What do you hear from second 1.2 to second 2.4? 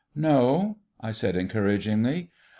encouragingly.